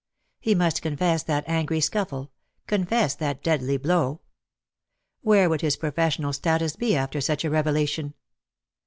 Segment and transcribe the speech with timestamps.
[0.39, 2.31] He must confess that angry scuffle—
[2.65, 4.21] confess that deadly blow.
[5.21, 8.15] Where would his professional status be after such a revelation